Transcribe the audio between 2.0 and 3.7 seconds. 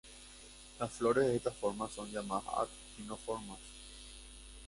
llamadas actinomorfas.